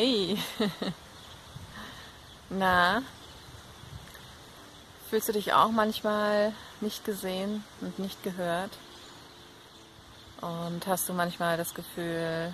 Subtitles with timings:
[0.00, 0.38] Hey.
[2.48, 3.02] Na,
[5.10, 8.70] fühlst du dich auch manchmal nicht gesehen und nicht gehört?
[10.40, 12.50] Und hast du manchmal das Gefühl,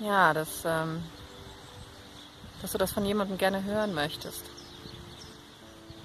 [0.00, 1.04] ja, dass, ähm,
[2.60, 4.42] dass du das von jemandem gerne hören möchtest?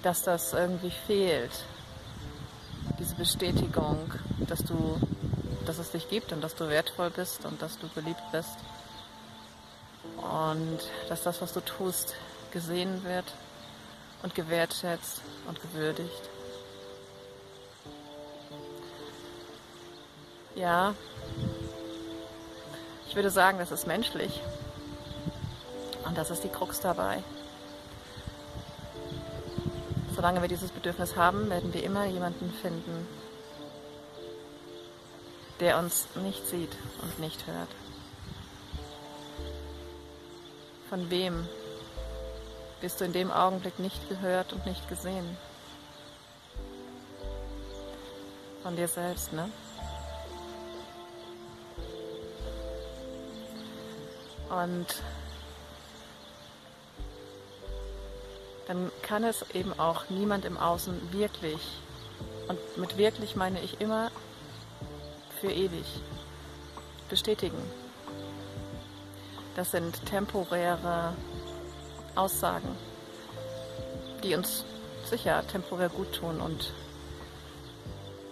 [0.04, 1.64] Dass das irgendwie fehlt?
[3.00, 4.08] Diese Bestätigung,
[4.46, 5.00] dass du,
[5.66, 8.56] dass es dich gibt und dass du wertvoll bist und dass du beliebt bist
[10.32, 10.78] und
[11.08, 12.14] dass das, was du tust,
[12.52, 13.26] gesehen wird
[14.22, 16.30] und gewertschätzt und gewürdigt.
[20.54, 20.94] Ja,
[23.08, 24.40] ich würde sagen, das ist menschlich.
[26.06, 27.22] Und das ist die Krux dabei.
[30.14, 33.06] Solange wir dieses Bedürfnis haben, werden wir immer jemanden finden,
[35.60, 37.68] der uns nicht sieht und nicht hört.
[40.92, 41.48] Von wem
[42.82, 45.38] bist du in dem Augenblick nicht gehört und nicht gesehen?
[48.62, 49.48] Von dir selbst, ne?
[54.50, 54.86] Und
[58.66, 61.78] dann kann es eben auch niemand im Außen wirklich,
[62.48, 64.10] und mit wirklich meine ich immer
[65.40, 65.86] für ewig,
[67.08, 67.81] bestätigen.
[69.54, 71.14] Das sind temporäre
[72.14, 72.76] Aussagen,
[74.22, 74.64] die uns
[75.04, 76.72] sicher temporär gut tun und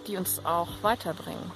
[0.07, 1.51] die uns auch weiterbringen.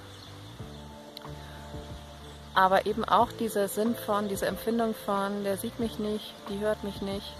[2.53, 6.83] Aber eben auch dieser Sinn von, diese Empfindung von, der sieht mich nicht, die hört
[6.83, 7.33] mich nicht,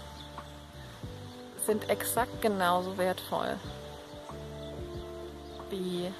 [1.64, 3.56] sind exakt genauso wertvoll
[5.70, 6.12] wie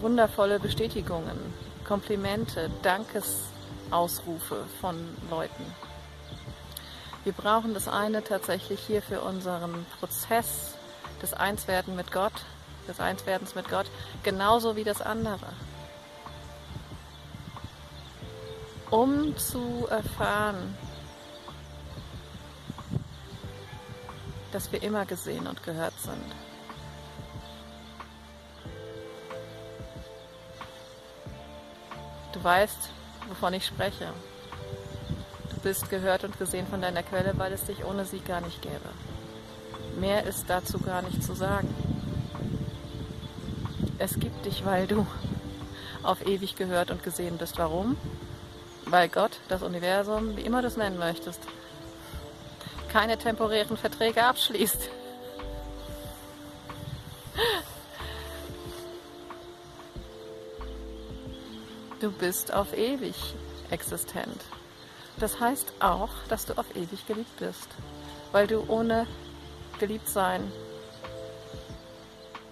[0.00, 1.38] wundervolle Bestätigungen,
[1.86, 4.96] Komplimente, Dankesausrufe von
[5.30, 5.64] Leuten.
[7.22, 10.74] Wir brauchen das eine tatsächlich hier für unseren Prozess
[11.22, 12.32] des Einswerden mit Gott,
[12.88, 13.86] des Einswerdens mit Gott,
[14.24, 15.46] genauso wie das andere.
[18.90, 20.76] Um zu erfahren,
[24.50, 26.45] dass wir immer gesehen und gehört sind.
[32.36, 32.90] Du weißt,
[33.28, 34.08] wovon ich spreche.
[35.54, 38.60] Du bist gehört und gesehen von deiner Quelle, weil es dich ohne sie gar nicht
[38.60, 38.90] gäbe.
[39.98, 41.74] Mehr ist dazu gar nicht zu sagen.
[43.98, 45.06] Es gibt dich, weil du
[46.02, 47.56] auf ewig gehört und gesehen bist.
[47.56, 47.96] Warum?
[48.84, 51.40] Weil Gott, das Universum, wie immer du es nennen möchtest,
[52.92, 54.90] keine temporären Verträge abschließt.
[62.00, 63.14] Du bist auf ewig
[63.70, 64.42] existent.
[65.18, 67.68] Das heißt auch, dass du auf ewig geliebt bist,
[68.32, 69.06] weil du ohne
[69.78, 70.52] geliebt sein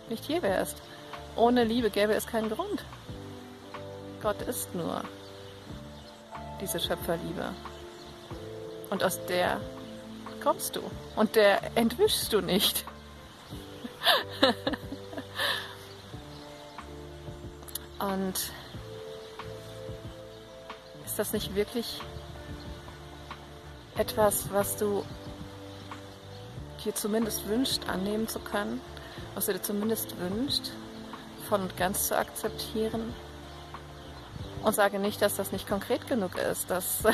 [0.08, 0.78] nicht hier wärst.
[1.36, 2.84] Ohne Liebe gäbe es keinen Grund.
[4.22, 5.02] Gott ist nur
[6.60, 7.50] diese Schöpferliebe.
[8.90, 9.60] Und aus der
[10.42, 10.82] kommst du.
[11.16, 12.84] Und der entwischst du nicht.
[17.98, 18.52] Und
[21.14, 22.00] ist das nicht wirklich
[23.96, 25.04] etwas, was du
[26.84, 28.80] dir zumindest wünscht, annehmen zu können,
[29.36, 30.72] was du dir zumindest wünscht,
[31.48, 33.14] von und ganz zu akzeptieren?
[34.64, 37.04] Und sage nicht, dass das nicht konkret genug ist, dass,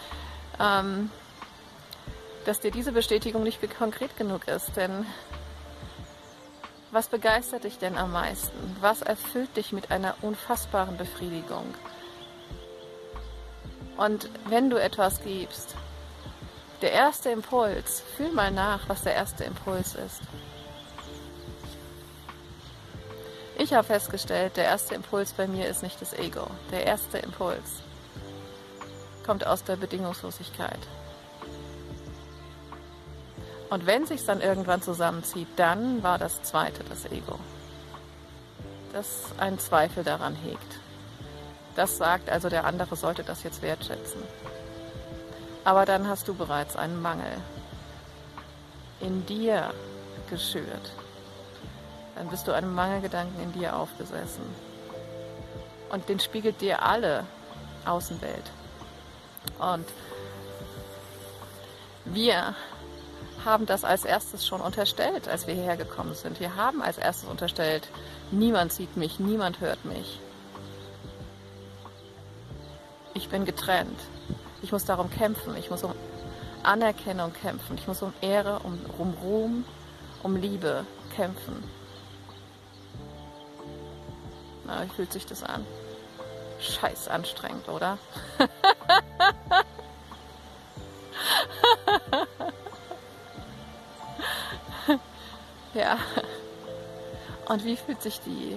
[0.58, 1.10] ähm,
[2.46, 5.04] dass dir diese Bestätigung nicht konkret genug ist, denn
[6.92, 8.76] was begeistert dich denn am meisten?
[8.80, 11.74] Was erfüllt dich mit einer unfassbaren Befriedigung?
[14.00, 15.74] Und wenn du etwas gibst,
[16.80, 20.22] der erste Impuls, fühl mal nach, was der erste Impuls ist.
[23.58, 26.46] Ich habe festgestellt, der erste Impuls bei mir ist nicht das Ego.
[26.70, 27.82] Der erste Impuls
[29.26, 30.80] kommt aus der Bedingungslosigkeit.
[33.68, 37.38] Und wenn sich dann irgendwann zusammenzieht, dann war das zweite das Ego,
[38.94, 40.80] das einen Zweifel daran hegt.
[41.76, 44.22] Das sagt also, der andere sollte das jetzt wertschätzen.
[45.64, 47.32] Aber dann hast du bereits einen Mangel
[49.00, 49.72] in dir
[50.28, 50.92] geschürt.
[52.16, 54.44] Dann bist du einem Mangelgedanken in dir aufgesessen.
[55.90, 57.24] Und den spiegelt dir alle
[57.84, 58.50] Außenwelt.
[59.58, 59.86] Und
[62.04, 62.54] wir
[63.44, 66.40] haben das als erstes schon unterstellt, als wir hierher gekommen sind.
[66.40, 67.88] Wir haben als erstes unterstellt,
[68.30, 70.20] niemand sieht mich, niemand hört mich.
[73.20, 74.00] Ich bin getrennt.
[74.62, 75.54] Ich muss darum kämpfen.
[75.56, 75.92] Ich muss um
[76.62, 77.76] Anerkennung kämpfen.
[77.76, 79.66] Ich muss um Ehre, um, um Ruhm,
[80.22, 81.62] um Liebe kämpfen.
[84.64, 85.66] Na, wie fühlt sich das an?
[86.60, 87.98] Scheiß anstrengend, oder?
[95.74, 95.98] ja.
[97.48, 98.56] Und wie fühlt sich die,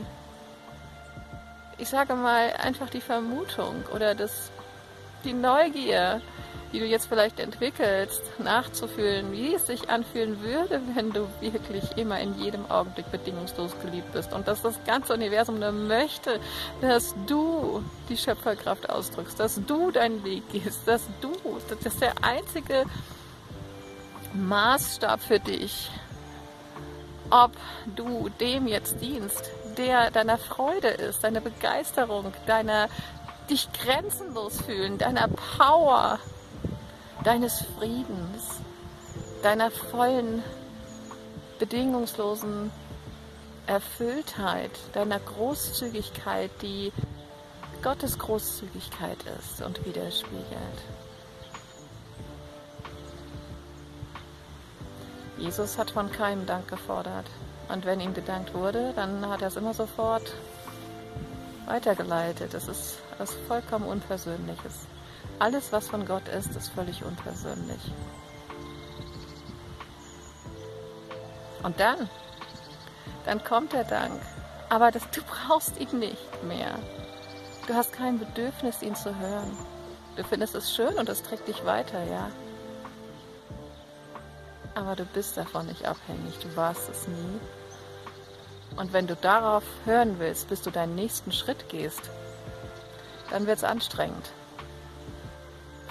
[1.77, 4.52] ich sage mal, einfach die Vermutung oder das,
[5.23, 6.21] die Neugier,
[6.73, 12.19] die du jetzt vielleicht entwickelst, nachzufühlen, wie es sich anfühlen würde, wenn du wirklich immer
[12.19, 14.33] in jedem Augenblick bedingungslos geliebt bist.
[14.33, 16.39] Und dass das ganze Universum nur möchte,
[16.81, 21.31] dass du die Schöpferkraft ausdrückst, dass du deinen Weg gehst, dass du,
[21.69, 22.85] das ist der einzige
[24.33, 25.91] Maßstab für dich,
[27.29, 27.51] ob
[27.95, 32.89] du dem jetzt dienst, der deiner Freude ist, deiner Begeisterung, deiner
[33.49, 36.19] dich grenzenlos fühlen, deiner Power,
[37.23, 38.61] deines Friedens,
[39.41, 40.43] deiner vollen,
[41.59, 42.71] bedingungslosen
[43.67, 46.91] Erfülltheit, deiner Großzügigkeit, die
[47.81, 50.47] Gottes Großzügigkeit ist und widerspiegelt.
[55.37, 57.25] Jesus hat von keinem Dank gefordert.
[57.69, 60.33] Und wenn ihm gedankt wurde, dann hat er es immer sofort
[61.65, 62.53] weitergeleitet.
[62.53, 64.87] Es ist etwas vollkommen Unpersönliches.
[65.39, 67.81] Alles, was von Gott ist, ist völlig unpersönlich.
[71.63, 72.09] Und dann,
[73.25, 74.21] dann kommt der Dank.
[74.69, 76.77] Aber das, du brauchst ihn nicht mehr.
[77.67, 79.57] Du hast kein Bedürfnis, ihn zu hören.
[80.15, 82.29] Du findest es schön und es trägt dich weiter, ja.
[84.75, 86.37] Aber du bist davon nicht abhängig.
[86.39, 87.39] Du warst es nie.
[88.75, 92.09] Und wenn du darauf hören willst, bis du deinen nächsten Schritt gehst,
[93.33, 94.31] dann wird es anstrengend.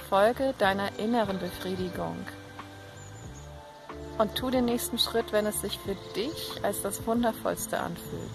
[0.08, 2.16] Folge deiner inneren Befriedigung.
[4.16, 8.30] Und tu den nächsten Schritt, wenn es sich für dich als das Wundervollste anfühlt.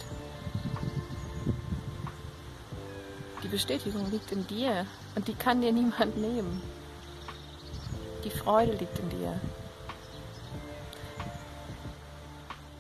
[3.43, 6.61] Die Bestätigung liegt in dir und die kann dir niemand nehmen.
[8.25, 9.39] Die Freude liegt in dir.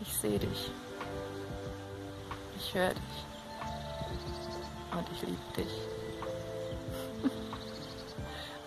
[0.01, 0.71] Ich sehe dich.
[2.57, 3.25] Ich höre dich.
[4.91, 6.06] Und ich liebe dich.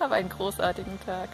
[0.01, 1.29] Hab einen großartigen Tag.